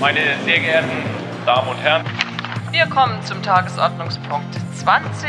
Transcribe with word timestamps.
Meine 0.00 0.20
sehr 0.46 0.60
geehrten 0.60 0.88
Damen 1.44 1.68
und 1.68 1.76
Herren, 1.76 2.06
wir 2.70 2.86
kommen 2.86 3.22
zum 3.22 3.42
Tagesordnungspunkt 3.42 4.56
20. 4.76 5.28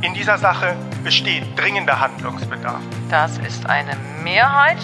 In 0.00 0.14
dieser 0.14 0.38
Sache 0.38 0.74
besteht 1.04 1.42
dringender 1.54 2.00
Handlungsbedarf. 2.00 2.80
Das 3.10 3.36
ist 3.36 3.66
eine 3.66 3.94
Mehrheit. 4.24 4.78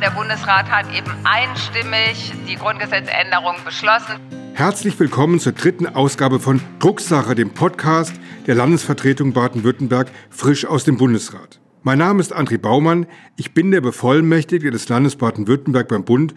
Der 0.00 0.10
Bundesrat 0.10 0.70
hat 0.70 0.94
eben 0.94 1.10
einstimmig 1.24 2.32
die 2.48 2.54
Grundgesetzänderung 2.54 3.56
beschlossen. 3.64 4.20
Herzlich 4.54 5.00
willkommen 5.00 5.40
zur 5.40 5.50
dritten 5.50 5.88
Ausgabe 5.88 6.38
von 6.38 6.60
Drucksache, 6.78 7.34
dem 7.34 7.50
Podcast 7.50 8.14
der 8.46 8.54
Landesvertretung 8.54 9.32
Baden-Württemberg, 9.32 10.06
frisch 10.30 10.66
aus 10.66 10.84
dem 10.84 10.98
Bundesrat. 10.98 11.58
Mein 11.82 11.98
Name 11.98 12.20
ist 12.20 12.32
André 12.32 12.58
Baumann, 12.58 13.06
ich 13.36 13.54
bin 13.54 13.72
der 13.72 13.80
Bevollmächtigte 13.80 14.70
des 14.70 14.88
Landes 14.88 15.16
Baden-Württemberg 15.16 15.88
beim 15.88 16.04
Bund 16.04 16.34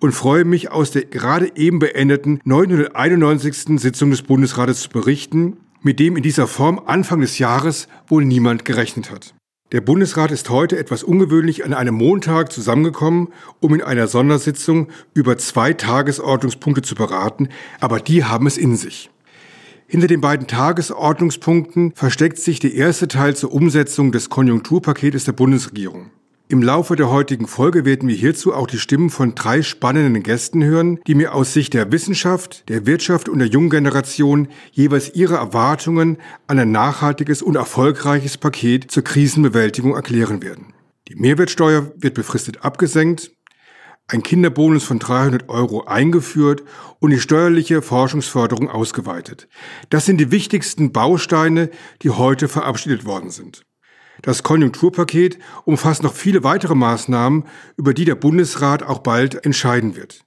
und 0.00 0.12
freue 0.12 0.44
mich, 0.44 0.70
aus 0.70 0.90
der 0.90 1.04
gerade 1.04 1.52
eben 1.56 1.78
beendeten 1.78 2.40
991. 2.44 3.80
Sitzung 3.80 4.10
des 4.10 4.22
Bundesrates 4.22 4.80
zu 4.80 4.88
berichten, 4.88 5.58
mit 5.82 5.98
dem 6.00 6.16
in 6.16 6.22
dieser 6.22 6.46
Form 6.46 6.80
Anfang 6.84 7.20
des 7.20 7.38
Jahres 7.38 7.88
wohl 8.08 8.24
niemand 8.24 8.64
gerechnet 8.64 9.10
hat. 9.10 9.34
Der 9.72 9.80
Bundesrat 9.80 10.32
ist 10.32 10.50
heute 10.50 10.76
etwas 10.78 11.04
ungewöhnlich 11.04 11.64
an 11.64 11.74
einem 11.74 11.94
Montag 11.94 12.50
zusammengekommen, 12.50 13.28
um 13.60 13.72
in 13.72 13.82
einer 13.82 14.08
Sondersitzung 14.08 14.88
über 15.14 15.38
zwei 15.38 15.74
Tagesordnungspunkte 15.74 16.82
zu 16.82 16.96
beraten, 16.96 17.48
aber 17.78 18.00
die 18.00 18.24
haben 18.24 18.48
es 18.48 18.58
in 18.58 18.76
sich. 18.76 19.10
Hinter 19.86 20.08
den 20.08 20.20
beiden 20.20 20.48
Tagesordnungspunkten 20.48 21.92
versteckt 21.94 22.38
sich 22.38 22.58
der 22.58 22.74
erste 22.74 23.06
Teil 23.06 23.36
zur 23.36 23.52
Umsetzung 23.52 24.10
des 24.10 24.28
Konjunkturpaketes 24.28 25.24
der 25.24 25.32
Bundesregierung. 25.32 26.10
Im 26.50 26.64
Laufe 26.64 26.96
der 26.96 27.08
heutigen 27.08 27.46
Folge 27.46 27.84
werden 27.84 28.08
wir 28.08 28.16
hierzu 28.16 28.52
auch 28.52 28.66
die 28.66 28.80
Stimmen 28.80 29.10
von 29.10 29.36
drei 29.36 29.62
spannenden 29.62 30.20
Gästen 30.24 30.64
hören, 30.64 30.98
die 31.06 31.14
mir 31.14 31.32
aus 31.32 31.52
Sicht 31.52 31.74
der 31.74 31.92
Wissenschaft, 31.92 32.68
der 32.68 32.86
Wirtschaft 32.86 33.28
und 33.28 33.38
der 33.38 33.46
jungen 33.46 33.70
Generation 33.70 34.48
jeweils 34.72 35.14
ihre 35.14 35.36
Erwartungen 35.36 36.18
an 36.48 36.58
ein 36.58 36.72
nachhaltiges 36.72 37.40
und 37.40 37.54
erfolgreiches 37.54 38.36
Paket 38.36 38.90
zur 38.90 39.04
Krisenbewältigung 39.04 39.94
erklären 39.94 40.42
werden. 40.42 40.74
Die 41.06 41.14
Mehrwertsteuer 41.14 41.92
wird 41.94 42.14
befristet 42.14 42.64
abgesenkt, 42.64 43.30
ein 44.08 44.24
Kinderbonus 44.24 44.82
von 44.82 44.98
300 44.98 45.48
Euro 45.48 45.84
eingeführt 45.84 46.64
und 46.98 47.10
die 47.10 47.20
steuerliche 47.20 47.80
Forschungsförderung 47.80 48.68
ausgeweitet. 48.68 49.46
Das 49.88 50.04
sind 50.04 50.16
die 50.16 50.32
wichtigsten 50.32 50.90
Bausteine, 50.90 51.70
die 52.02 52.10
heute 52.10 52.48
verabschiedet 52.48 53.04
worden 53.04 53.30
sind. 53.30 53.62
Das 54.22 54.42
Konjunkturpaket 54.42 55.38
umfasst 55.64 56.02
noch 56.02 56.14
viele 56.14 56.44
weitere 56.44 56.74
Maßnahmen, 56.74 57.44
über 57.76 57.94
die 57.94 58.04
der 58.04 58.14
Bundesrat 58.14 58.82
auch 58.82 58.98
bald 58.98 59.44
entscheiden 59.44 59.96
wird. 59.96 60.24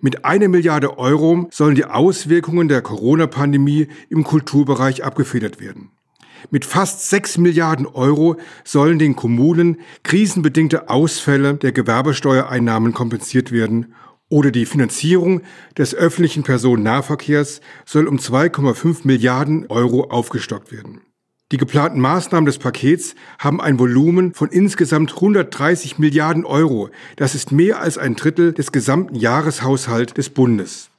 Mit 0.00 0.24
einer 0.24 0.48
Milliarde 0.48 0.98
Euro 0.98 1.48
sollen 1.50 1.74
die 1.74 1.86
Auswirkungen 1.86 2.68
der 2.68 2.82
Corona-Pandemie 2.82 3.88
im 4.10 4.24
Kulturbereich 4.24 5.04
abgefedert 5.04 5.60
werden. 5.60 5.90
Mit 6.50 6.64
fast 6.64 7.08
sechs 7.10 7.36
Milliarden 7.36 7.86
Euro 7.86 8.36
sollen 8.64 8.98
den 8.98 9.16
Kommunen 9.16 9.78
krisenbedingte 10.04 10.88
Ausfälle 10.88 11.54
der 11.54 11.72
Gewerbesteuereinnahmen 11.72 12.92
kompensiert 12.92 13.50
werden 13.50 13.94
oder 14.28 14.50
die 14.50 14.66
Finanzierung 14.66 15.42
des 15.76 15.94
öffentlichen 15.94 16.44
Personennahverkehrs 16.44 17.60
soll 17.84 18.06
um 18.06 18.18
2,5 18.18 19.00
Milliarden 19.04 19.66
Euro 19.68 20.04
aufgestockt 20.10 20.70
werden. 20.70 21.00
Die 21.50 21.56
geplanten 21.56 22.00
Maßnahmen 22.00 22.44
des 22.44 22.58
Pakets 22.58 23.14
haben 23.38 23.62
ein 23.62 23.78
Volumen 23.78 24.34
von 24.34 24.50
insgesamt 24.50 25.14
130 25.14 25.98
Milliarden 25.98 26.44
Euro. 26.44 26.90
Das 27.16 27.34
ist 27.34 27.52
mehr 27.52 27.80
als 27.80 27.96
ein 27.96 28.16
Drittel 28.16 28.52
des 28.52 28.70
gesamten 28.70 29.14
Jahreshaushalts 29.14 30.12
des 30.12 30.28
Bundes. 30.28 30.90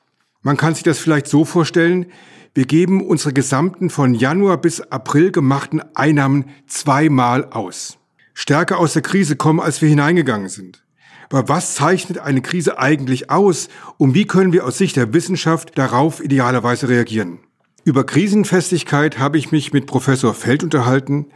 Man 0.41 0.57
kann 0.57 0.73
sich 0.73 0.81
das 0.83 0.97
vielleicht 0.97 1.27
so 1.27 1.45
vorstellen, 1.45 2.07
wir 2.55 2.65
geben 2.65 3.05
unsere 3.05 3.31
gesamten 3.31 3.91
von 3.91 4.15
Januar 4.15 4.57
bis 4.57 4.81
April 4.81 5.31
gemachten 5.31 5.83
Einnahmen 5.93 6.45
zweimal 6.65 7.45
aus. 7.51 7.99
Stärker 8.33 8.79
aus 8.79 8.93
der 8.93 9.03
Krise 9.03 9.35
kommen, 9.35 9.59
als 9.59 9.83
wir 9.83 9.89
hineingegangen 9.89 10.49
sind. 10.49 10.83
Aber 11.29 11.47
was 11.47 11.75
zeichnet 11.75 12.17
eine 12.17 12.41
Krise 12.41 12.79
eigentlich 12.79 13.29
aus 13.29 13.69
und 13.97 14.15
wie 14.15 14.25
können 14.25 14.51
wir 14.51 14.65
aus 14.65 14.79
Sicht 14.79 14.95
der 14.95 15.13
Wissenschaft 15.13 15.77
darauf 15.77 16.23
idealerweise 16.23 16.89
reagieren? 16.89 17.37
Über 17.85 18.05
Krisenfestigkeit 18.05 19.19
habe 19.19 19.37
ich 19.37 19.51
mich 19.51 19.73
mit 19.73 19.85
Professor 19.85 20.33
Feld 20.33 20.63
unterhalten. 20.63 21.27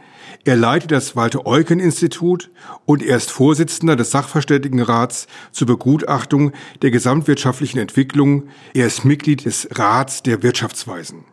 Er 0.44 0.56
leitet 0.56 0.90
das 0.90 1.16
Walter-Eucken-Institut 1.16 2.50
und 2.84 3.02
er 3.02 3.16
ist 3.16 3.30
Vorsitzender 3.30 3.96
des 3.96 4.10
Sachverständigenrats 4.10 5.26
zur 5.52 5.66
Begutachtung 5.66 6.52
der 6.82 6.90
gesamtwirtschaftlichen 6.90 7.78
Entwicklung. 7.78 8.48
Er 8.74 8.86
ist 8.86 9.04
Mitglied 9.04 9.46
des 9.46 9.68
Rats 9.72 10.22
der 10.22 10.42
Wirtschaftsweisen. 10.42 11.24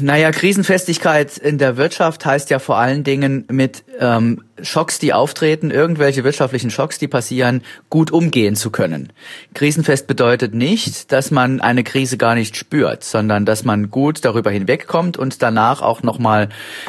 Naja, 0.00 0.32
Krisenfestigkeit 0.32 1.38
in 1.38 1.58
der 1.58 1.76
Wirtschaft 1.76 2.26
heißt 2.26 2.50
ja 2.50 2.58
vor 2.58 2.78
allen 2.78 3.04
Dingen 3.04 3.46
mit 3.50 3.84
ähm, 4.00 4.42
Schocks, 4.62 4.98
die 4.98 5.12
auftreten, 5.12 5.70
irgendwelche 5.70 6.24
wirtschaftlichen 6.24 6.70
Schocks, 6.70 6.98
die 6.98 7.08
passieren, 7.08 7.62
gut 7.88 8.10
umgehen 8.10 8.56
zu 8.56 8.70
können. 8.70 9.12
Krisenfest 9.54 10.06
bedeutet 10.06 10.54
nicht, 10.54 11.12
dass 11.12 11.30
man 11.30 11.60
eine 11.60 11.84
Krise 11.84 12.16
gar 12.16 12.34
nicht 12.34 12.56
spürt, 12.56 13.04
sondern 13.04 13.46
dass 13.46 13.64
man 13.64 13.90
gut 13.90 14.24
darüber 14.24 14.50
hinwegkommt 14.50 15.16
und 15.16 15.42
danach 15.42 15.82
auch 15.82 16.02
nochmal 16.02 16.48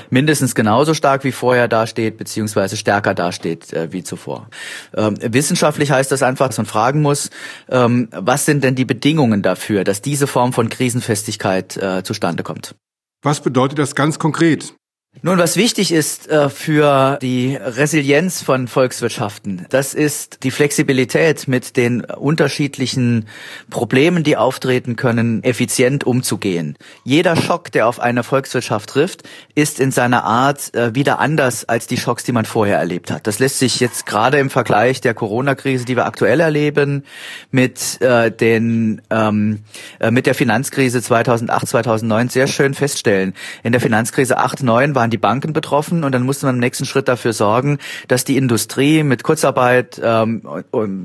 mindestens 0.09 0.55
genauso 0.55 0.93
stark 0.93 1.23
wie 1.23 1.31
vorher 1.31 1.67
dasteht, 1.67 2.17
beziehungsweise 2.17 2.77
stärker 2.77 3.13
dasteht 3.13 3.73
äh, 3.73 3.91
wie 3.91 4.03
zuvor. 4.03 4.49
Ähm, 4.95 5.15
wissenschaftlich 5.21 5.91
heißt 5.91 6.11
das 6.11 6.23
einfach, 6.23 6.47
dass 6.47 6.57
man 6.57 6.65
fragen 6.65 7.01
muss, 7.01 7.29
ähm, 7.69 8.09
was 8.11 8.45
sind 8.45 8.63
denn 8.63 8.75
die 8.75 8.85
Bedingungen 8.85 9.41
dafür, 9.41 9.83
dass 9.83 10.01
diese 10.01 10.27
Form 10.27 10.53
von 10.53 10.69
Krisenfestigkeit 10.69 11.77
äh, 11.77 12.03
zustande 12.03 12.43
kommt? 12.43 12.75
Was 13.23 13.41
bedeutet 13.41 13.77
das 13.77 13.93
ganz 13.93 14.17
konkret? 14.17 14.73
Nun, 15.23 15.37
was 15.37 15.57
wichtig 15.57 15.91
ist 15.91 16.29
äh, 16.29 16.49
für 16.49 17.19
die 17.21 17.55
Resilienz 17.55 18.41
von 18.41 18.69
Volkswirtschaften, 18.69 19.67
das 19.69 19.93
ist 19.93 20.43
die 20.43 20.51
Flexibilität 20.51 21.49
mit 21.49 21.75
den 21.75 22.05
unterschiedlichen 22.05 23.27
Problemen, 23.69 24.23
die 24.23 24.37
auftreten 24.37 24.95
können, 24.95 25.43
effizient 25.43 26.05
umzugehen. 26.05 26.77
Jeder 27.03 27.35
Schock, 27.35 27.73
der 27.73 27.89
auf 27.89 27.99
eine 27.99 28.23
Volkswirtschaft 28.23 28.89
trifft, 28.89 29.23
ist 29.53 29.81
in 29.81 29.91
seiner 29.91 30.23
Art 30.23 30.73
äh, 30.73 30.95
wieder 30.95 31.19
anders 31.19 31.65
als 31.65 31.87
die 31.87 31.97
Schocks, 31.97 32.23
die 32.23 32.31
man 32.31 32.45
vorher 32.45 32.77
erlebt 32.77 33.11
hat. 33.11 33.27
Das 33.27 33.37
lässt 33.37 33.59
sich 33.59 33.81
jetzt 33.81 34.05
gerade 34.05 34.39
im 34.39 34.49
Vergleich 34.49 35.01
der 35.01 35.13
Corona-Krise, 35.13 35.83
die 35.83 35.97
wir 35.97 36.05
aktuell 36.05 36.39
erleben, 36.39 37.03
mit 37.51 38.01
äh, 38.01 38.31
den 38.31 39.01
ähm, 39.09 39.59
äh, 39.99 40.09
mit 40.09 40.25
der 40.25 40.35
Finanzkrise 40.35 41.01
2008, 41.01 41.67
2009 41.67 42.29
sehr 42.29 42.47
schön 42.47 42.73
feststellen. 42.73 43.33
In 43.61 43.73
der 43.73 43.81
Finanzkrise 43.81 44.37
8, 44.37 44.63
9 44.63 44.95
war 44.95 45.00
waren 45.01 45.09
die 45.09 45.17
Banken 45.17 45.51
betroffen 45.51 46.03
und 46.03 46.11
dann 46.11 46.21
musste 46.21 46.45
man 46.45 46.55
im 46.55 46.59
nächsten 46.59 46.85
Schritt 46.85 47.07
dafür 47.07 47.33
sorgen, 47.33 47.79
dass 48.07 48.23
die 48.23 48.37
Industrie 48.37 49.01
mit 49.01 49.23
Kurzarbeit 49.23 49.99
ähm, 50.03 50.43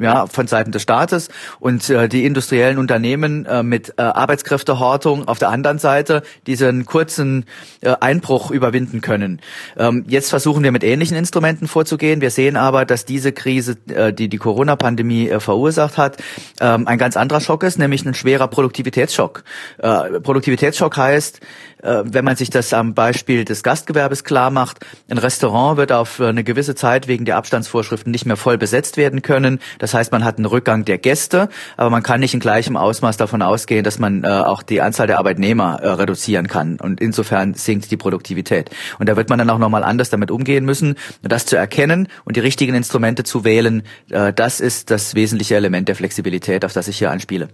ja, 0.01 0.27
von 0.27 0.47
Seiten 0.47 0.71
des 0.71 0.83
Staates 0.83 1.31
und 1.61 1.89
äh, 1.89 2.07
die 2.07 2.27
industriellen 2.27 2.77
Unternehmen 2.77 3.47
äh, 3.47 3.63
mit 3.63 3.95
äh, 3.97 4.03
Arbeitskräftehortung 4.03 5.27
auf 5.29 5.39
der 5.39 5.49
anderen 5.49 5.79
Seite 5.79 6.23
diesen 6.47 6.85
kurzen 6.85 7.47
äh, 7.81 7.95
Einbruch 7.99 8.51
überwinden 8.51 9.01
können. 9.01 9.41
Ähm, 9.79 10.05
jetzt 10.07 10.29
versuchen 10.29 10.63
wir 10.63 10.73
mit 10.73 10.85
ähnlichen 10.85 11.17
Instrumenten 11.17 11.67
vorzugehen. 11.67 12.21
Wir 12.21 12.31
sehen 12.31 12.59
aber, 12.59 12.85
dass 12.85 13.07
diese 13.07 13.33
Krise, 13.33 13.79
äh, 13.89 14.13
die 14.13 14.29
die 14.29 14.37
Corona-Pandemie 14.37 15.31
äh, 15.31 15.41
verursacht 15.41 15.97
hat, 15.97 16.19
ähm, 16.61 16.87
ein 16.87 16.99
ganz 16.99 17.17
anderer 17.17 17.41
Schock 17.41 17.63
ist, 17.63 17.79
nämlich 17.79 18.05
ein 18.05 18.13
schwerer 18.13 18.49
Produktivitätsschock. 18.49 19.43
Äh, 19.79 20.21
Produktivitätsschock 20.21 20.99
heißt, 20.99 21.41
äh, 21.83 22.03
wenn 22.05 22.25
man 22.25 22.37
sich 22.37 22.51
das 22.51 22.73
am 22.73 22.95
Beispiel 22.95 23.45
des 23.45 23.63
Gastgewerbes 23.87 24.25
klar 24.25 24.51
macht, 24.51 24.85
ein 25.09 25.19
Restaurant 25.19 25.77
wird 25.77 25.93
auf 25.93 26.21
eine 26.21 26.43
gewisse 26.43 26.75
Zeit 26.75 27.07
wegen 27.07 27.25
der 27.25 27.37
Abstandsvorschriften 27.37 28.11
nicht 28.11 28.27
mehr 28.27 28.37
voll 28.37 28.59
besetzt 28.59 28.97
werden 28.97 29.23
können. 29.23 29.61
Das 29.79 29.95
heißt, 29.95 30.11
man 30.11 30.25
hat 30.25 30.39
einen 30.39 30.47
Rückgang 30.47 30.85
der 30.85 30.99
Gäste, 30.99 31.49
aber 31.77 31.91
man 31.91 32.03
kann 32.03 32.19
nicht 32.19 32.35
in 32.35 32.41
gleichem 32.41 32.77
Ausmaß 32.77 33.17
davon 33.17 33.43
ausgehen, 33.43 33.85
dass 33.85 34.01
man 34.01 34.25
äh, 34.25 34.27
auch 34.27 34.65
die 34.65 34.81
Anzahl 34.81 35.07
der 35.07 35.19
Arbeitnehmer 35.19 35.79
äh, 35.81 35.89
reduzieren 35.91 36.49
kann. 36.49 36.81
Und 36.81 37.01
insofern 37.01 37.55
sinkt 37.55 37.93
die 37.93 37.97
Produktivität. 37.97 38.71
Und 38.99 39.09
da 39.09 39.17
wird 39.17 39.29
man 39.29 39.39
dann 39.39 39.51
auch 39.51 39.59
nochmal 39.59 39.85
anders 39.85 40.11
damit 40.11 40.33
umgehen 40.33 40.65
müssen. 40.65 40.97
Das 41.23 41.47
zu 41.47 41.57
erkennen 41.57 42.09
und 42.25 42.37
die 42.37 42.41
richtigen 42.41 42.75
Instrumente 42.75 43.23
zu 43.23 43.45
wählen, 43.45 43.85
äh, 44.11 44.33
das 44.33 44.61
ist 44.61 44.91
das 44.91 45.15
wesentliche 45.15 45.55
Element 45.55 45.87
der 45.87 45.95
Flexibilität, 45.95 46.65
auf 46.65 46.73
das 46.73 46.89
ich 46.89 46.99
hier 46.99 47.13
anspiele. 47.13 47.49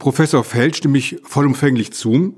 Professor 0.00 0.42
Feld 0.42 0.76
stimme 0.76 0.98
ich 0.98 1.16
vollumfänglich 1.22 1.92
zu. 1.92 2.36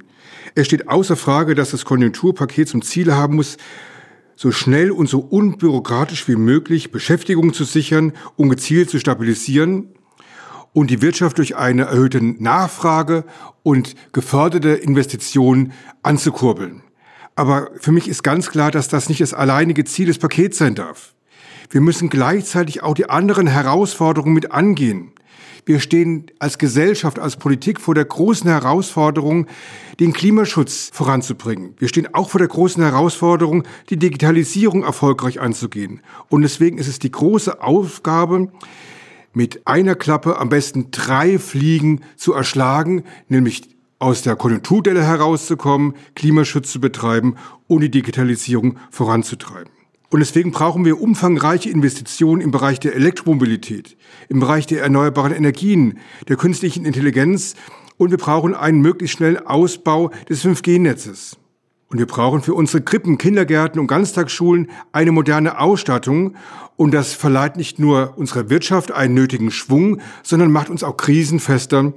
Es 0.54 0.66
steht 0.66 0.88
außer 0.88 1.16
Frage, 1.16 1.54
dass 1.54 1.70
das 1.70 1.84
Konjunkturpaket 1.84 2.68
zum 2.68 2.82
Ziel 2.82 3.14
haben 3.14 3.36
muss, 3.36 3.56
so 4.36 4.52
schnell 4.52 4.90
und 4.90 5.08
so 5.08 5.18
unbürokratisch 5.20 6.26
wie 6.26 6.36
möglich 6.36 6.90
Beschäftigung 6.90 7.52
zu 7.52 7.64
sichern 7.64 8.12
und 8.36 8.48
gezielt 8.48 8.88
zu 8.88 8.98
stabilisieren 8.98 9.88
und 10.72 10.90
die 10.90 11.02
Wirtschaft 11.02 11.38
durch 11.38 11.56
eine 11.56 11.82
erhöhte 11.82 12.22
Nachfrage 12.22 13.24
und 13.62 13.94
geförderte 14.12 14.70
Investitionen 14.70 15.72
anzukurbeln. 16.02 16.82
Aber 17.34 17.70
für 17.76 17.92
mich 17.92 18.08
ist 18.08 18.22
ganz 18.22 18.50
klar, 18.50 18.70
dass 18.70 18.88
das 18.88 19.08
nicht 19.08 19.20
das 19.20 19.34
alleinige 19.34 19.84
Ziel 19.84 20.06
des 20.06 20.18
Pakets 20.18 20.58
sein 20.58 20.74
darf. 20.74 21.14
Wir 21.70 21.80
müssen 21.80 22.08
gleichzeitig 22.08 22.82
auch 22.82 22.94
die 22.94 23.08
anderen 23.08 23.46
Herausforderungen 23.46 24.34
mit 24.34 24.52
angehen. 24.52 25.12
Wir 25.64 25.80
stehen 25.80 26.26
als 26.38 26.58
Gesellschaft, 26.58 27.18
als 27.18 27.36
Politik 27.36 27.80
vor 27.80 27.94
der 27.94 28.04
großen 28.04 28.48
Herausforderung, 28.48 29.46
den 29.98 30.12
Klimaschutz 30.12 30.90
voranzubringen. 30.92 31.74
Wir 31.78 31.88
stehen 31.88 32.14
auch 32.14 32.30
vor 32.30 32.38
der 32.38 32.48
großen 32.48 32.82
Herausforderung, 32.82 33.64
die 33.90 33.96
Digitalisierung 33.96 34.82
erfolgreich 34.82 35.40
anzugehen. 35.40 36.00
Und 36.28 36.42
deswegen 36.42 36.78
ist 36.78 36.88
es 36.88 36.98
die 36.98 37.10
große 37.10 37.62
Aufgabe, 37.62 38.50
mit 39.32 39.66
einer 39.66 39.94
Klappe 39.94 40.38
am 40.38 40.48
besten 40.48 40.90
drei 40.90 41.38
Fliegen 41.38 42.00
zu 42.16 42.32
erschlagen, 42.32 43.04
nämlich 43.28 43.68
aus 44.00 44.22
der 44.22 44.34
Konjunkturdelle 44.34 45.04
herauszukommen, 45.04 45.94
Klimaschutz 46.14 46.72
zu 46.72 46.80
betreiben 46.80 47.36
und 47.68 47.82
die 47.82 47.90
Digitalisierung 47.90 48.78
voranzutreiben. 48.90 49.79
Und 50.10 50.18
deswegen 50.18 50.50
brauchen 50.50 50.84
wir 50.84 51.00
umfangreiche 51.00 51.70
Investitionen 51.70 52.42
im 52.42 52.50
Bereich 52.50 52.80
der 52.80 52.94
Elektromobilität, 52.94 53.96
im 54.28 54.40
Bereich 54.40 54.66
der 54.66 54.82
erneuerbaren 54.82 55.32
Energien, 55.32 55.98
der 56.28 56.36
künstlichen 56.36 56.84
Intelligenz 56.84 57.54
und 57.96 58.10
wir 58.10 58.18
brauchen 58.18 58.54
einen 58.54 58.80
möglichst 58.80 59.18
schnellen 59.18 59.46
Ausbau 59.46 60.10
des 60.28 60.44
5G-Netzes. 60.44 61.36
Und 61.88 61.98
wir 61.98 62.06
brauchen 62.06 62.40
für 62.40 62.54
unsere 62.54 62.82
Krippen, 62.82 63.18
Kindergärten 63.18 63.80
und 63.80 63.88
Ganztagsschulen 63.88 64.70
eine 64.92 65.12
moderne 65.12 65.58
Ausstattung. 65.58 66.36
Und 66.76 66.92
das 66.92 67.12
verleiht 67.12 67.56
nicht 67.56 67.78
nur 67.78 68.14
unserer 68.16 68.48
Wirtschaft 68.48 68.92
einen 68.92 69.14
nötigen 69.14 69.50
Schwung, 69.50 70.00
sondern 70.22 70.50
macht 70.50 70.70
uns 70.70 70.82
auch 70.82 70.96
krisenfester 70.96 71.92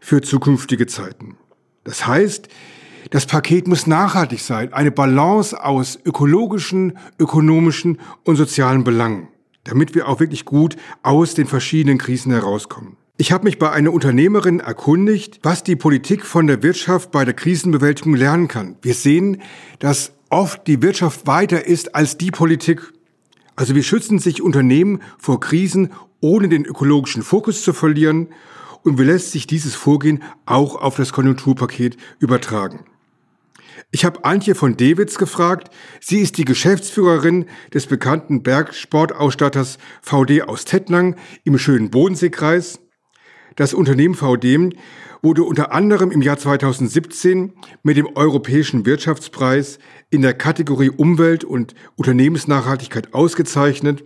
für 0.00 0.22
zukünftige 0.22 0.86
Zeiten. 0.86 1.36
Das 1.82 2.06
heißt, 2.06 2.48
das 3.10 3.26
Paket 3.26 3.68
muss 3.68 3.86
nachhaltig 3.86 4.40
sein, 4.40 4.72
eine 4.72 4.90
Balance 4.90 5.62
aus 5.62 5.98
ökologischen, 6.04 6.98
ökonomischen 7.18 7.98
und 8.24 8.36
sozialen 8.36 8.84
Belangen, 8.84 9.28
damit 9.64 9.94
wir 9.94 10.08
auch 10.08 10.20
wirklich 10.20 10.44
gut 10.44 10.76
aus 11.02 11.34
den 11.34 11.46
verschiedenen 11.46 11.98
Krisen 11.98 12.32
herauskommen. 12.32 12.96
Ich 13.16 13.30
habe 13.30 13.44
mich 13.44 13.60
bei 13.60 13.70
einer 13.70 13.92
Unternehmerin 13.92 14.58
erkundigt, 14.58 15.38
was 15.44 15.62
die 15.62 15.76
Politik 15.76 16.26
von 16.26 16.48
der 16.48 16.64
Wirtschaft 16.64 17.12
bei 17.12 17.24
der 17.24 17.34
Krisenbewältigung 17.34 18.14
lernen 18.14 18.48
kann. 18.48 18.76
Wir 18.82 18.94
sehen, 18.94 19.40
dass 19.78 20.12
oft 20.30 20.66
die 20.66 20.82
Wirtschaft 20.82 21.26
weiter 21.28 21.64
ist 21.64 21.94
als 21.94 22.18
die 22.18 22.32
Politik. 22.32 22.92
Also 23.54 23.76
wie 23.76 23.84
schützen 23.84 24.18
sich 24.18 24.42
Unternehmen 24.42 25.00
vor 25.16 25.38
Krisen, 25.38 25.92
ohne 26.20 26.48
den 26.48 26.64
ökologischen 26.64 27.22
Fokus 27.22 27.62
zu 27.62 27.72
verlieren? 27.72 28.30
Und 28.82 28.98
wie 28.98 29.04
lässt 29.04 29.30
sich 29.30 29.46
dieses 29.46 29.76
Vorgehen 29.76 30.24
auch 30.44 30.74
auf 30.74 30.96
das 30.96 31.12
Konjunkturpaket 31.12 31.96
übertragen? 32.18 32.80
Ich 33.94 34.04
habe 34.04 34.24
Antje 34.24 34.56
von 34.56 34.76
Dewitz 34.76 35.18
gefragt. 35.18 35.70
Sie 36.00 36.18
ist 36.18 36.36
die 36.36 36.44
Geschäftsführerin 36.44 37.44
des 37.72 37.86
bekannten 37.86 38.42
Bergsportausstatters 38.42 39.78
VD 40.02 40.42
aus 40.42 40.64
Tettnang 40.64 41.14
im 41.44 41.56
schönen 41.58 41.90
Bodenseekreis. 41.90 42.80
Das 43.54 43.72
Unternehmen 43.72 44.16
VD 44.16 44.74
wurde 45.22 45.44
unter 45.44 45.70
anderem 45.70 46.10
im 46.10 46.22
Jahr 46.22 46.38
2017 46.38 47.52
mit 47.84 47.96
dem 47.96 48.08
Europäischen 48.16 48.84
Wirtschaftspreis 48.84 49.78
in 50.10 50.22
der 50.22 50.34
Kategorie 50.34 50.90
Umwelt 50.90 51.44
und 51.44 51.76
Unternehmensnachhaltigkeit 51.94 53.14
ausgezeichnet. 53.14 54.02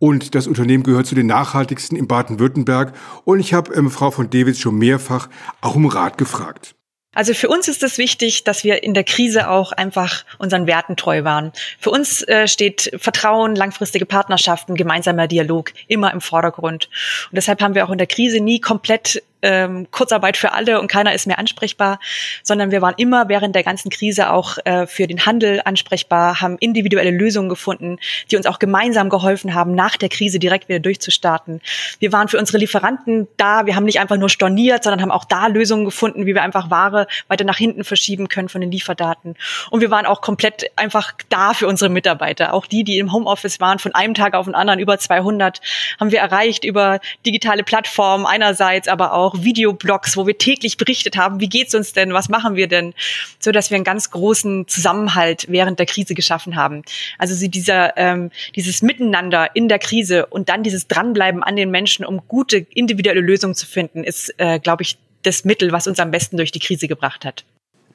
Und 0.00 0.34
das 0.34 0.48
Unternehmen 0.48 0.82
gehört 0.82 1.06
zu 1.06 1.14
den 1.14 1.28
nachhaltigsten 1.28 1.96
in 1.96 2.08
Baden-Württemberg. 2.08 2.92
Und 3.22 3.38
ich 3.38 3.54
habe 3.54 3.72
ähm, 3.72 3.88
Frau 3.88 4.10
von 4.10 4.30
Dewitz 4.30 4.58
schon 4.58 4.78
mehrfach 4.78 5.28
auch 5.60 5.76
um 5.76 5.86
Rat 5.86 6.18
gefragt. 6.18 6.74
Also 7.14 7.34
für 7.34 7.48
uns 7.48 7.68
ist 7.68 7.82
es 7.82 7.98
wichtig, 7.98 8.44
dass 8.44 8.64
wir 8.64 8.82
in 8.82 8.94
der 8.94 9.04
Krise 9.04 9.50
auch 9.50 9.72
einfach 9.72 10.24
unseren 10.38 10.66
Werten 10.66 10.96
treu 10.96 11.24
waren. 11.24 11.52
Für 11.78 11.90
uns 11.90 12.22
äh, 12.22 12.48
steht 12.48 12.90
Vertrauen, 12.96 13.54
langfristige 13.54 14.06
Partnerschaften, 14.06 14.76
gemeinsamer 14.76 15.28
Dialog 15.28 15.72
immer 15.88 16.12
im 16.12 16.22
Vordergrund. 16.22 16.88
Und 17.30 17.36
deshalb 17.36 17.60
haben 17.60 17.74
wir 17.74 17.86
auch 17.86 17.90
in 17.90 17.98
der 17.98 18.06
Krise 18.06 18.40
nie 18.40 18.60
komplett 18.60 19.22
ähm, 19.42 19.88
Kurzarbeit 19.90 20.36
für 20.36 20.52
alle 20.52 20.80
und 20.80 20.88
keiner 20.88 21.12
ist 21.14 21.26
mehr 21.26 21.38
ansprechbar, 21.38 21.98
sondern 22.42 22.70
wir 22.70 22.82
waren 22.82 22.94
immer 22.96 23.28
während 23.28 23.54
der 23.54 23.62
ganzen 23.62 23.90
Krise 23.90 24.30
auch 24.30 24.58
äh, 24.64 24.86
für 24.86 25.06
den 25.06 25.26
Handel 25.26 25.60
ansprechbar, 25.64 26.40
haben 26.40 26.56
individuelle 26.58 27.10
Lösungen 27.10 27.48
gefunden, 27.48 27.98
die 28.30 28.36
uns 28.36 28.46
auch 28.46 28.58
gemeinsam 28.58 29.08
geholfen 29.08 29.54
haben, 29.54 29.74
nach 29.74 29.96
der 29.96 30.08
Krise 30.08 30.38
direkt 30.38 30.68
wieder 30.68 30.80
durchzustarten. 30.80 31.60
Wir 31.98 32.12
waren 32.12 32.28
für 32.28 32.38
unsere 32.38 32.58
Lieferanten 32.58 33.28
da, 33.36 33.66
wir 33.66 33.76
haben 33.76 33.84
nicht 33.84 34.00
einfach 34.00 34.16
nur 34.16 34.28
storniert, 34.28 34.84
sondern 34.84 35.02
haben 35.02 35.10
auch 35.10 35.24
da 35.24 35.46
Lösungen 35.48 35.84
gefunden, 35.84 36.26
wie 36.26 36.34
wir 36.34 36.42
einfach 36.42 36.70
Ware 36.70 37.06
weiter 37.28 37.44
nach 37.44 37.58
hinten 37.58 37.84
verschieben 37.84 38.28
können 38.28 38.48
von 38.48 38.60
den 38.60 38.70
Lieferdaten. 38.70 39.36
Und 39.70 39.80
wir 39.80 39.90
waren 39.90 40.06
auch 40.06 40.20
komplett 40.20 40.70
einfach 40.76 41.12
da 41.28 41.54
für 41.54 41.66
unsere 41.66 41.90
Mitarbeiter, 41.90 42.54
auch 42.54 42.66
die, 42.66 42.84
die 42.84 42.98
im 42.98 43.12
Homeoffice 43.12 43.60
waren, 43.60 43.78
von 43.78 43.94
einem 43.94 44.14
Tag 44.14 44.34
auf 44.34 44.46
den 44.46 44.54
anderen 44.54 44.80
über 44.80 44.98
200, 44.98 45.60
haben 45.98 46.12
wir 46.12 46.20
erreicht 46.20 46.64
über 46.64 47.00
digitale 47.26 47.64
Plattformen 47.64 48.26
einerseits, 48.26 48.88
aber 48.88 49.12
auch 49.12 49.31
auch 49.32 49.42
Videoblogs, 49.42 50.16
wo 50.16 50.26
wir 50.26 50.38
täglich 50.38 50.76
berichtet 50.76 51.16
haben, 51.16 51.40
wie 51.40 51.48
geht's 51.48 51.74
uns 51.74 51.92
denn, 51.92 52.12
was 52.12 52.28
machen 52.28 52.56
wir 52.56 52.68
denn, 52.68 52.94
so 53.38 53.52
dass 53.52 53.70
wir 53.70 53.76
einen 53.76 53.84
ganz 53.84 54.10
großen 54.10 54.68
Zusammenhalt 54.68 55.46
während 55.48 55.78
der 55.78 55.86
Krise 55.86 56.14
geschaffen 56.14 56.56
haben. 56.56 56.82
Also 57.18 57.34
sie 57.34 57.48
dieser 57.48 57.96
ähm, 57.96 58.30
dieses 58.54 58.82
Miteinander 58.82 59.54
in 59.54 59.68
der 59.68 59.78
Krise 59.78 60.26
und 60.26 60.48
dann 60.48 60.62
dieses 60.62 60.86
Dranbleiben 60.88 61.42
an 61.42 61.56
den 61.56 61.70
Menschen, 61.70 62.04
um 62.04 62.22
gute 62.28 62.58
individuelle 62.74 63.20
Lösungen 63.20 63.54
zu 63.54 63.66
finden, 63.66 64.04
ist, 64.04 64.34
äh, 64.38 64.58
glaube 64.58 64.82
ich, 64.82 64.98
das 65.22 65.44
Mittel, 65.44 65.72
was 65.72 65.86
uns 65.86 66.00
am 66.00 66.10
besten 66.10 66.36
durch 66.36 66.52
die 66.52 66.58
Krise 66.58 66.88
gebracht 66.88 67.24
hat. 67.24 67.44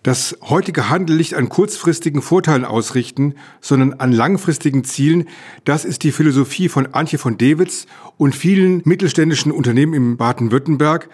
Das 0.03 0.37
heutige 0.41 0.89
Handel 0.89 1.17
nicht 1.17 1.33
an 1.33 1.49
kurzfristigen 1.49 2.21
Vorteilen 2.21 2.65
ausrichten, 2.65 3.35
sondern 3.61 3.93
an 3.93 4.11
langfristigen 4.11 4.83
Zielen, 4.83 5.27
das 5.65 5.85
ist 5.85 6.03
die 6.03 6.11
Philosophie 6.11 6.69
von 6.69 6.93
Antje 6.93 7.19
von 7.19 7.37
Dewitz 7.37 7.87
und 8.15 8.35
vielen 8.35 8.81
mittelständischen 8.85 9.51
Unternehmen 9.51 9.93
im 9.93 10.17
Baden-Württemberg. 10.17 11.09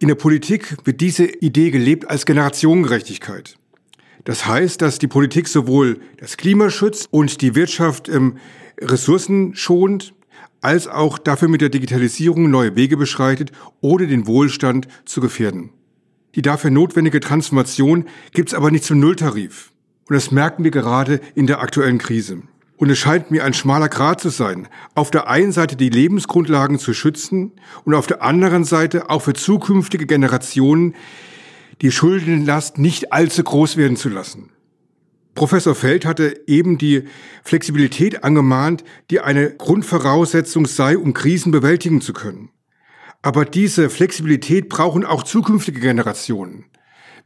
In 0.00 0.08
der 0.08 0.14
Politik 0.14 0.76
wird 0.84 1.00
diese 1.00 1.26
Idee 1.26 1.70
gelebt 1.70 2.08
als 2.08 2.24
Generationengerechtigkeit. 2.24 3.56
Das 4.24 4.46
heißt, 4.46 4.82
dass 4.82 4.98
die 4.98 5.06
Politik 5.06 5.48
sowohl 5.48 6.00
das 6.18 6.36
Klima 6.36 6.70
schützt 6.70 7.08
und 7.10 7.40
die 7.40 7.54
Wirtschaft 7.54 8.08
ähm, 8.08 8.36
Ressourcen 8.80 9.54
schont, 9.54 10.14
als 10.60 10.88
auch 10.88 11.18
dafür 11.18 11.48
mit 11.48 11.60
der 11.60 11.68
Digitalisierung 11.68 12.50
neue 12.50 12.74
Wege 12.74 12.96
beschreitet, 12.96 13.52
ohne 13.80 14.06
den 14.06 14.26
Wohlstand 14.26 14.88
zu 15.04 15.20
gefährden. 15.20 15.70
Die 16.34 16.42
dafür 16.42 16.70
notwendige 16.70 17.20
Transformation 17.20 18.06
gibt 18.32 18.50
es 18.50 18.54
aber 18.54 18.70
nicht 18.70 18.84
zum 18.84 19.00
Nulltarif. 19.00 19.72
Und 20.08 20.14
das 20.14 20.30
merken 20.30 20.64
wir 20.64 20.70
gerade 20.70 21.20
in 21.34 21.46
der 21.46 21.60
aktuellen 21.60 21.98
Krise. 21.98 22.42
Und 22.76 22.90
es 22.90 22.98
scheint 22.98 23.30
mir 23.30 23.44
ein 23.44 23.54
schmaler 23.54 23.88
Grat 23.88 24.20
zu 24.20 24.28
sein, 24.28 24.68
auf 24.94 25.10
der 25.10 25.28
einen 25.28 25.50
Seite 25.52 25.74
die 25.74 25.88
Lebensgrundlagen 25.88 26.78
zu 26.78 26.94
schützen 26.94 27.52
und 27.84 27.94
auf 27.94 28.06
der 28.06 28.22
anderen 28.22 28.64
Seite 28.64 29.10
auch 29.10 29.22
für 29.22 29.32
zukünftige 29.32 30.06
Generationen 30.06 30.94
die 31.82 31.90
Schuldenlast 31.90 32.78
nicht 32.78 33.12
allzu 33.12 33.42
groß 33.42 33.76
werden 33.76 33.96
zu 33.96 34.08
lassen. 34.08 34.50
Professor 35.34 35.74
Feld 35.74 36.04
hatte 36.04 36.40
eben 36.46 36.78
die 36.78 37.04
Flexibilität 37.44 38.24
angemahnt, 38.24 38.84
die 39.10 39.20
eine 39.20 39.50
Grundvoraussetzung 39.50 40.66
sei, 40.66 40.98
um 40.98 41.14
Krisen 41.14 41.52
bewältigen 41.52 42.00
zu 42.00 42.12
können. 42.12 42.50
Aber 43.22 43.44
diese 43.44 43.90
Flexibilität 43.90 44.68
brauchen 44.68 45.04
auch 45.04 45.22
zukünftige 45.22 45.80
Generationen. 45.80 46.66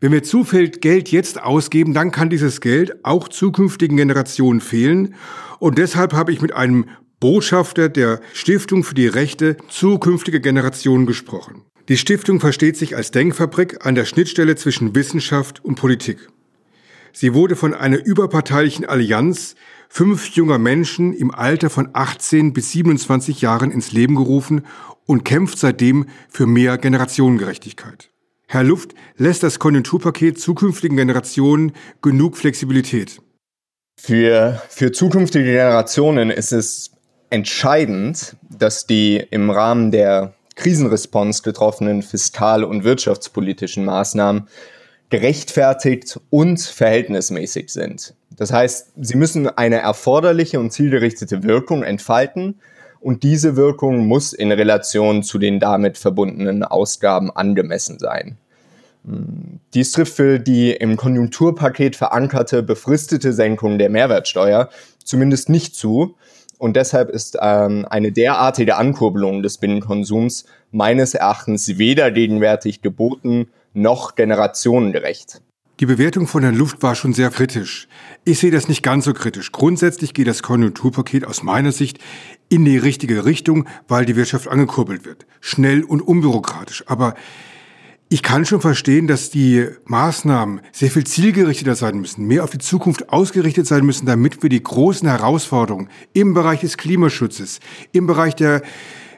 Wenn 0.00 0.12
wir 0.12 0.22
zu 0.22 0.42
viel 0.42 0.70
Geld 0.70 1.10
jetzt 1.10 1.40
ausgeben, 1.40 1.94
dann 1.94 2.10
kann 2.10 2.28
dieses 2.28 2.60
Geld 2.60 3.04
auch 3.04 3.28
zukünftigen 3.28 3.96
Generationen 3.96 4.60
fehlen. 4.60 5.14
Und 5.60 5.78
deshalb 5.78 6.12
habe 6.12 6.32
ich 6.32 6.40
mit 6.40 6.52
einem 6.54 6.86
Botschafter 7.20 7.88
der 7.88 8.20
Stiftung 8.32 8.82
für 8.82 8.94
die 8.94 9.06
Rechte 9.06 9.56
zukünftige 9.68 10.40
Generationen 10.40 11.06
gesprochen. 11.06 11.62
Die 11.88 11.96
Stiftung 11.96 12.40
versteht 12.40 12.76
sich 12.76 12.96
als 12.96 13.12
Denkfabrik 13.12 13.86
an 13.86 13.94
der 13.94 14.06
Schnittstelle 14.06 14.56
zwischen 14.56 14.96
Wissenschaft 14.96 15.64
und 15.64 15.76
Politik. 15.76 16.28
Sie 17.12 17.34
wurde 17.34 17.54
von 17.54 17.74
einer 17.74 18.04
überparteilichen 18.04 18.86
Allianz 18.86 19.54
fünf 19.88 20.28
junger 20.28 20.58
Menschen 20.58 21.12
im 21.12 21.30
Alter 21.32 21.68
von 21.68 21.90
18 21.92 22.54
bis 22.54 22.72
27 22.72 23.42
Jahren 23.42 23.70
ins 23.70 23.92
Leben 23.92 24.16
gerufen 24.16 24.62
und 25.06 25.24
kämpft 25.24 25.58
seitdem 25.58 26.06
für 26.28 26.46
mehr 26.46 26.78
Generationengerechtigkeit. 26.78 28.10
Herr 28.46 28.64
Luft 28.64 28.94
lässt 29.16 29.42
das 29.42 29.58
Konjunkturpaket 29.58 30.38
zukünftigen 30.38 30.96
Generationen 30.96 31.72
genug 32.02 32.36
Flexibilität. 32.36 33.20
Für, 33.98 34.60
für 34.68 34.92
zukünftige 34.92 35.44
Generationen 35.44 36.30
ist 36.30 36.52
es 36.52 36.90
entscheidend, 37.30 38.36
dass 38.50 38.86
die 38.86 39.24
im 39.30 39.50
Rahmen 39.50 39.90
der 39.90 40.34
Krisenresponse 40.54 41.42
getroffenen 41.42 42.02
fiskal- 42.02 42.64
und 42.64 42.84
wirtschaftspolitischen 42.84 43.84
Maßnahmen 43.86 44.48
gerechtfertigt 45.08 46.20
und 46.30 46.60
verhältnismäßig 46.60 47.70
sind. 47.70 48.14
Das 48.30 48.52
heißt, 48.52 48.92
sie 49.00 49.16
müssen 49.16 49.48
eine 49.48 49.76
erforderliche 49.76 50.58
und 50.58 50.72
zielgerichtete 50.72 51.42
Wirkung 51.42 51.82
entfalten 51.82 52.60
und 53.02 53.24
diese 53.24 53.56
Wirkung 53.56 54.06
muss 54.06 54.32
in 54.32 54.52
Relation 54.52 55.22
zu 55.22 55.38
den 55.38 55.58
damit 55.60 55.98
verbundenen 55.98 56.62
Ausgaben 56.62 57.30
angemessen 57.30 57.98
sein. 57.98 58.38
Dies 59.74 59.90
trifft 59.90 60.14
für 60.14 60.38
die 60.38 60.70
im 60.70 60.96
Konjunkturpaket 60.96 61.96
verankerte 61.96 62.62
befristete 62.62 63.32
Senkung 63.32 63.78
der 63.78 63.90
Mehrwertsteuer 63.90 64.68
zumindest 65.02 65.48
nicht 65.48 65.74
zu 65.74 66.14
Und 66.58 66.76
deshalb 66.76 67.10
ist 67.10 67.36
ähm, 67.40 67.84
eine 67.90 68.12
derartige 68.12 68.76
Ankurbelung 68.76 69.42
des 69.42 69.58
Binnenkonsums 69.58 70.44
meines 70.70 71.14
Erachtens 71.14 71.78
weder 71.78 72.12
gegenwärtig 72.12 72.82
geboten 72.82 73.48
noch 73.74 74.14
generationengerecht. 74.14 75.42
Die 75.80 75.86
Bewertung 75.86 76.28
von 76.28 76.42
der 76.42 76.52
Luft 76.52 76.82
war 76.84 76.94
schon 76.94 77.12
sehr 77.12 77.30
kritisch. 77.30 77.88
Ich 78.24 78.38
sehe 78.38 78.52
das 78.52 78.68
nicht 78.68 78.84
ganz 78.84 79.04
so 79.04 79.12
kritisch. 79.12 79.50
Grundsätzlich 79.50 80.14
geht 80.14 80.28
das 80.28 80.44
Konjunkturpaket 80.44 81.24
aus 81.24 81.42
meiner 81.42 81.72
Sicht 81.72 81.98
in 82.52 82.66
die 82.66 82.76
richtige 82.76 83.24
Richtung, 83.24 83.66
weil 83.88 84.04
die 84.04 84.14
Wirtschaft 84.14 84.46
angekurbelt 84.46 85.06
wird. 85.06 85.26
Schnell 85.40 85.84
und 85.84 86.02
unbürokratisch. 86.02 86.84
Aber 86.86 87.14
ich 88.10 88.22
kann 88.22 88.44
schon 88.44 88.60
verstehen, 88.60 89.06
dass 89.06 89.30
die 89.30 89.68
Maßnahmen 89.86 90.60
sehr 90.70 90.90
viel 90.90 91.04
zielgerichteter 91.04 91.74
sein 91.76 91.98
müssen, 91.98 92.26
mehr 92.26 92.44
auf 92.44 92.50
die 92.50 92.58
Zukunft 92.58 93.08
ausgerichtet 93.08 93.66
sein 93.66 93.86
müssen, 93.86 94.04
damit 94.04 94.42
wir 94.42 94.50
die 94.50 94.62
großen 94.62 95.08
Herausforderungen 95.08 95.88
im 96.12 96.34
Bereich 96.34 96.60
des 96.60 96.76
Klimaschutzes, 96.76 97.60
im 97.92 98.06
Bereich 98.06 98.36
der 98.36 98.60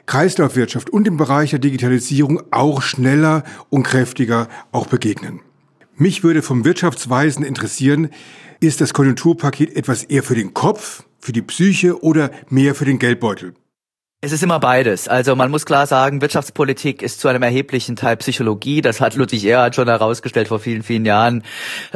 Kreislaufwirtschaft 0.05 0.89
und 0.89 1.05
im 1.05 1.17
Bereich 1.17 1.49
der 1.49 1.59
Digitalisierung 1.59 2.41
auch 2.51 2.81
schneller 2.81 3.43
und 3.69 3.83
kräftiger 3.83 4.47
auch 4.71 4.87
begegnen. 4.87 5.41
Mich 5.97 6.23
würde 6.23 6.41
vom 6.41 6.63
Wirtschaftsweisen 6.63 7.43
interessieren, 7.43 8.09
ist 8.61 8.79
das 8.79 8.93
Konjunkturpaket 8.93 9.75
etwas 9.75 10.03
eher 10.03 10.23
für 10.23 10.35
den 10.35 10.53
Kopf, 10.53 11.03
für 11.19 11.31
die 11.31 11.41
Psyche 11.41 12.01
oder 12.03 12.31
mehr 12.49 12.75
für 12.75 12.85
den 12.85 12.99
Geldbeutel? 12.99 13.53
Es 14.25 14.31
ist 14.31 14.41
immer 14.41 14.59
beides. 14.59 15.07
Also 15.07 15.35
man 15.35 15.51
muss 15.51 15.67
klar 15.67 15.85
sagen, 15.85 16.19
Wirtschaftspolitik 16.19 17.03
ist 17.03 17.19
zu 17.19 17.27
einem 17.27 17.43
erheblichen 17.43 17.95
Teil 17.95 18.17
Psychologie. 18.17 18.81
Das 18.81 18.99
hat 18.99 19.13
Ludwig 19.13 19.45
Erhard 19.45 19.75
schon 19.75 19.87
herausgestellt 19.87 20.47
vor 20.47 20.57
vielen, 20.57 20.81
vielen 20.81 21.05
Jahren. 21.05 21.43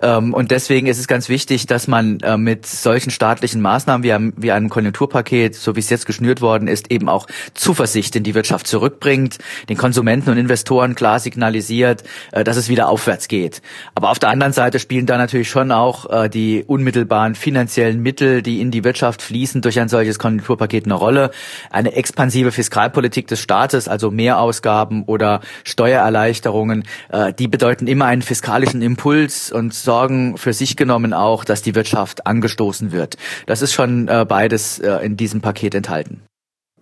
Ähm, 0.04 0.36
und 0.36 0.52
deswegen 0.52 0.86
ist 0.86 1.00
es 1.00 1.08
ganz 1.08 1.28
wichtig, 1.28 1.66
dass 1.66 1.88
man 1.88 2.20
äh, 2.20 2.38
mit 2.38 2.68
solchen 2.68 3.10
staatlichen 3.10 3.62
Maßnahmen 3.62 4.34
wie, 4.38 4.52
einem 4.52 4.70
Konjunkturpaket, 4.70 5.56
so 5.56 5.76
wie 5.76 5.80
es 5.80 5.90
jetzt 5.90 6.06
geschnürt 6.06 6.40
worden 6.40 6.68
ist, 6.68 6.92
eben 6.92 7.10
auch 7.10 7.26
Zuversicht 7.56 8.16
in 8.16 8.22
die 8.22 8.36
Wirtschaft 8.36 8.68
zurückbringt, 8.68 9.40
den 9.68 9.78
Konsumenten 9.78 10.30
und 10.30 10.38
Investoren 10.38 10.94
klar 10.94 11.20
signalisiert, 11.20 12.04
äh, 12.32 12.44
dass 12.44 12.58
es 12.58 12.70
wieder 12.70 12.90
aufwärts 12.90 13.28
geht. 13.28 13.64
Aber 13.96 14.12
auf 14.12 14.20
der 14.20 14.30
anderen 14.30 14.54
Seite 14.54 14.78
spielen 14.78 15.08
da 15.08 15.18
natürlich 15.18 15.50
schon 15.50 15.72
auch 15.72 16.08
äh, 16.08 16.30
die 16.30 16.64
unmittelbaren 16.68 17.34
finanziellen 17.34 18.04
Mittel, 18.04 18.44
die 18.44 18.62
in 18.62 18.70
die 18.70 18.84
Wirtschaft 18.84 19.24
fließen, 19.24 19.64
durch 19.64 19.80
ein 19.80 19.90
solches 19.90 20.20
Konjunkturpaket 20.20 20.86
eine 20.86 20.94
Rolle. 20.94 21.32
Eine 21.72 21.96
expansive 22.20 22.52
Fiskalpolitik 22.52 23.28
des 23.28 23.40
Staates, 23.40 23.88
also 23.88 24.12
Mehrausgaben 24.12 25.04
oder 25.06 25.40
Steuererleichterungen, 25.64 26.84
äh, 27.08 27.32
die 27.32 27.48
bedeuten 27.48 27.88
immer 27.88 28.08
einen 28.08 28.22
fiskalischen 28.22 28.82
Impuls 28.82 29.54
und 29.54 29.74
sorgen 29.74 30.36
für 30.36 30.52
sich 30.52 30.76
genommen 30.76 31.14
auch, 31.14 31.46
dass 31.46 31.62
die 31.62 31.76
Wirtschaft 31.76 32.28
angestoßen 32.28 32.92
wird. 32.92 33.16
Das 33.46 33.62
ist 33.62 33.72
schon 33.72 34.10
äh, 34.10 34.26
beides 34.28 34.80
äh, 34.80 34.98
in 34.98 35.16
diesem 35.16 35.40
Paket 35.40 35.74
enthalten. 35.74 36.20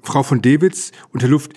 Frau 0.01 0.23
von 0.23 0.41
Dewitz 0.41 0.91
und 1.13 1.21
Herr 1.21 1.29
Luft, 1.29 1.51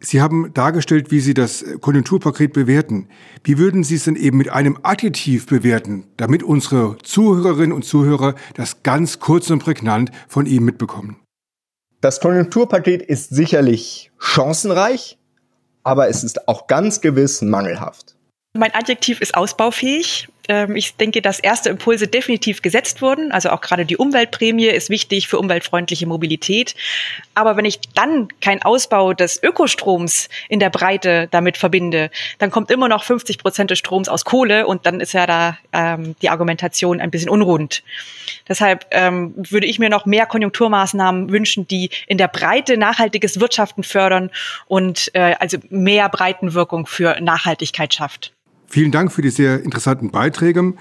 Sie 0.00 0.22
haben 0.22 0.54
dargestellt, 0.54 1.10
wie 1.10 1.20
Sie 1.20 1.34
das 1.34 1.66
Konjunkturpaket 1.82 2.54
bewerten. 2.54 3.08
Wie 3.44 3.58
würden 3.58 3.84
Sie 3.84 3.96
es 3.96 4.04
denn 4.04 4.16
eben 4.16 4.38
mit 4.38 4.50
einem 4.50 4.78
Adjektiv 4.82 5.46
bewerten, 5.46 6.04
damit 6.16 6.42
unsere 6.42 6.96
Zuhörerinnen 7.02 7.72
und 7.72 7.84
Zuhörer 7.84 8.36
das 8.54 8.82
ganz 8.82 9.20
kurz 9.20 9.50
und 9.50 9.58
prägnant 9.58 10.12
von 10.28 10.46
Ihnen 10.46 10.64
mitbekommen? 10.64 11.16
Das 12.00 12.20
Konjunkturpaket 12.20 13.02
ist 13.02 13.30
sicherlich 13.30 14.10
chancenreich, 14.18 15.18
aber 15.82 16.08
es 16.08 16.24
ist 16.24 16.48
auch 16.48 16.66
ganz 16.66 17.00
gewiss 17.00 17.42
mangelhaft. 17.42 18.16
Mein 18.54 18.74
Adjektiv 18.74 19.20
ist 19.20 19.34
ausbaufähig. 19.34 20.28
Ähm, 20.48 20.76
ich 20.76 20.96
denke, 20.96 21.22
dass 21.22 21.38
erste 21.38 21.70
Impulse 21.70 22.08
definitiv 22.08 22.62
gesetzt 22.62 23.02
wurden. 23.02 23.32
Also 23.32 23.50
auch 23.50 23.60
gerade 23.60 23.84
die 23.84 23.96
Umweltprämie 23.96 24.66
ist 24.66 24.90
wichtig 24.90 25.28
für 25.28 25.38
umweltfreundliche 25.38 26.06
Mobilität. 26.06 26.74
Aber 27.34 27.56
wenn 27.56 27.64
ich 27.64 27.80
dann 27.94 28.28
keinen 28.40 28.62
Ausbau 28.62 29.12
des 29.12 29.42
Ökostroms 29.42 30.28
in 30.48 30.60
der 30.60 30.70
Breite 30.70 31.28
damit 31.30 31.56
verbinde, 31.56 32.10
dann 32.38 32.50
kommt 32.50 32.70
immer 32.70 32.88
noch 32.88 33.04
50 33.04 33.38
Prozent 33.38 33.70
des 33.70 33.78
Stroms 33.78 34.08
aus 34.08 34.24
Kohle 34.24 34.66
und 34.66 34.86
dann 34.86 35.00
ist 35.00 35.12
ja 35.12 35.26
da 35.26 35.58
ähm, 35.72 36.16
die 36.22 36.30
Argumentation 36.30 37.00
ein 37.00 37.10
bisschen 37.10 37.30
unrund. 37.30 37.82
Deshalb 38.48 38.86
ähm, 38.90 39.34
würde 39.36 39.66
ich 39.66 39.78
mir 39.78 39.88
noch 39.88 40.06
mehr 40.06 40.26
Konjunkturmaßnahmen 40.26 41.30
wünschen, 41.30 41.66
die 41.66 41.90
in 42.06 42.18
der 42.18 42.28
Breite 42.28 42.76
nachhaltiges 42.76 43.40
Wirtschaften 43.40 43.82
fördern 43.82 44.30
und 44.66 45.10
äh, 45.14 45.34
also 45.38 45.58
mehr 45.70 46.08
Breitenwirkung 46.08 46.86
für 46.86 47.20
Nachhaltigkeit 47.20 47.94
schafft. 47.94 48.35
Vielen 48.66 48.90
Dank 48.90 49.12
für 49.12 49.22
die 49.22 49.30
sehr 49.30 49.62
interessanten 49.62 50.10
Beiträge. 50.10 50.74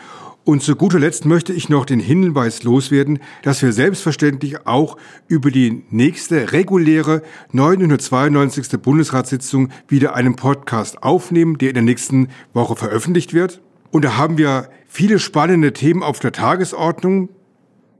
Und 0.44 0.62
zu 0.62 0.76
guter 0.76 1.00
Letzt 1.00 1.26
möchte 1.26 1.54
ich 1.54 1.70
noch 1.70 1.86
den 1.86 2.00
Hinweis 2.00 2.62
loswerden, 2.62 3.18
dass 3.42 3.64
wir 3.64 3.74
selbstverständlich 3.74 4.68
auch 4.68 4.96
über 5.28 5.50
die 5.50 5.84
nächste 5.90 6.52
reguläre 6.52 7.24
992. 7.52 8.80
Bundesratssitzung 8.80 9.70
wieder 9.88 10.16
einen 10.16 10.36
Podcast 10.36 11.02
aufnehmen, 11.02 11.58
der 11.58 11.70
in 11.70 11.74
der 11.74 11.84
nächsten 11.84 12.28
Woche 12.54 12.76
veröffentlicht 12.76 13.34
wird. 13.34 13.62
Und 13.90 14.06
da 14.06 14.18
haben 14.18 14.38
wir 14.38 14.70
viele 14.88 15.18
spannende 15.18 15.74
Themen 15.74 16.04
auf 16.04 16.20
der 16.20 16.32
Tagesordnung. 16.32 17.30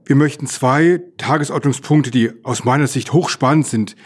Wir 0.04 0.14
möchten 0.14 0.46
zwei 0.46 1.02
Tagesordnungspunkte, 1.18 2.12
die 2.12 2.30
aus 2.44 2.64
meiner 2.64 2.86
Sicht 2.86 3.12
hochspannend 3.12 3.66
sind, 3.66 3.96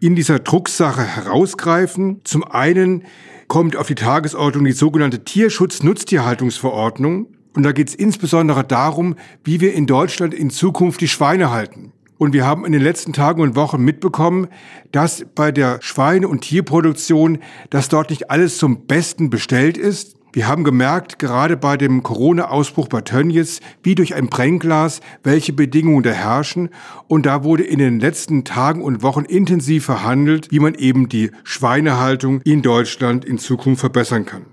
in 0.00 0.16
dieser 0.16 0.38
Drucksache 0.38 1.02
herausgreifen. 1.02 2.22
Zum 2.24 2.42
einen 2.44 3.04
kommt 3.48 3.76
auf 3.76 3.86
die 3.86 3.94
Tagesordnung 3.94 4.64
die 4.64 4.72
sogenannte 4.72 5.22
Tierschutz-Nutztierhaltungsverordnung. 5.24 7.26
Und 7.54 7.64
da 7.64 7.72
geht 7.72 7.88
es 7.88 7.94
insbesondere 7.94 8.64
darum, 8.64 9.16
wie 9.44 9.60
wir 9.60 9.74
in 9.74 9.86
Deutschland 9.86 10.32
in 10.34 10.50
Zukunft 10.50 11.00
die 11.00 11.08
Schweine 11.08 11.50
halten. 11.50 11.92
Und 12.16 12.32
wir 12.32 12.46
haben 12.46 12.64
in 12.66 12.72
den 12.72 12.82
letzten 12.82 13.12
Tagen 13.12 13.42
und 13.42 13.54
Wochen 13.56 13.82
mitbekommen, 13.82 14.48
dass 14.92 15.26
bei 15.34 15.50
der 15.52 15.78
Schweine- 15.80 16.28
und 16.28 16.42
Tierproduktion, 16.42 17.38
dass 17.70 17.88
dort 17.88 18.10
nicht 18.10 18.30
alles 18.30 18.58
zum 18.58 18.86
Besten 18.86 19.30
bestellt 19.30 19.78
ist. 19.78 20.16
Wir 20.32 20.46
haben 20.46 20.62
gemerkt, 20.62 21.18
gerade 21.18 21.56
bei 21.56 21.76
dem 21.76 22.04
Corona-Ausbruch 22.04 22.86
bei 22.86 23.00
Tönnies, 23.00 23.60
wie 23.82 23.96
durch 23.96 24.14
ein 24.14 24.28
Brennglas, 24.28 25.00
welche 25.24 25.52
Bedingungen 25.52 26.04
da 26.04 26.10
herrschen. 26.10 26.68
Und 27.08 27.26
da 27.26 27.42
wurde 27.42 27.64
in 27.64 27.80
den 27.80 27.98
letzten 27.98 28.44
Tagen 28.44 28.82
und 28.82 29.02
Wochen 29.02 29.24
intensiv 29.24 29.86
verhandelt, 29.86 30.52
wie 30.52 30.60
man 30.60 30.74
eben 30.74 31.08
die 31.08 31.32
Schweinehaltung 31.42 32.42
in 32.42 32.62
Deutschland 32.62 33.24
in 33.24 33.38
Zukunft 33.38 33.80
verbessern 33.80 34.24
kann. 34.24 34.46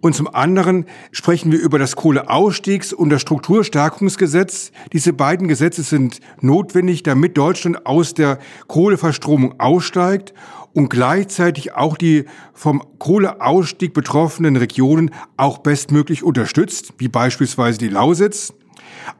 Und 0.00 0.14
zum 0.14 0.34
anderen 0.34 0.84
sprechen 1.12 1.50
wir 1.50 1.58
über 1.58 1.78
das 1.78 1.96
Kohleausstiegs- 1.96 2.92
und 2.92 3.08
das 3.08 3.22
Strukturstärkungsgesetz. 3.22 4.70
Diese 4.92 5.14
beiden 5.14 5.48
Gesetze 5.48 5.82
sind 5.82 6.20
notwendig, 6.40 7.02
damit 7.02 7.38
Deutschland 7.38 7.86
aus 7.86 8.12
der 8.12 8.38
Kohleverstromung 8.68 9.60
aussteigt 9.60 10.34
und 10.74 10.90
gleichzeitig 10.90 11.74
auch 11.74 11.96
die 11.96 12.26
vom 12.52 12.84
Kohleausstieg 12.98 13.94
betroffenen 13.94 14.56
Regionen 14.56 15.10
auch 15.36 15.58
bestmöglich 15.58 16.22
unterstützt, 16.22 16.94
wie 16.98 17.08
beispielsweise 17.08 17.78
die 17.78 17.88
Lausitz. 17.88 18.52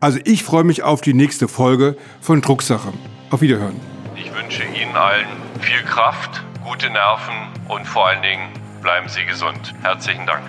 Also 0.00 0.18
ich 0.24 0.42
freue 0.42 0.64
mich 0.64 0.82
auf 0.82 1.00
die 1.00 1.14
nächste 1.14 1.48
Folge 1.48 1.96
von 2.20 2.42
Drucksache. 2.42 2.92
Auf 3.30 3.40
Wiederhören. 3.40 3.80
Ich 4.16 4.32
wünsche 4.34 4.62
Ihnen 4.64 4.94
allen 4.94 5.26
viel 5.60 5.82
Kraft, 5.84 6.44
gute 6.64 6.90
Nerven 6.90 7.34
und 7.68 7.86
vor 7.86 8.08
allen 8.08 8.22
Dingen 8.22 8.48
bleiben 8.82 9.08
Sie 9.08 9.24
gesund. 9.24 9.74
Herzlichen 9.82 10.26
Dank. 10.26 10.42